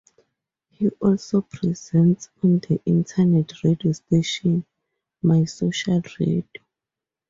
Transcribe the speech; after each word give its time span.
He 0.71 0.89
also 0.99 1.41
presents 1.41 2.29
on 2.43 2.57
the 2.57 2.81
internet 2.87 3.51
radio 3.63 3.91
station 3.91 4.65
My 5.21 5.45
Social 5.45 6.01
Radio. 6.19 6.41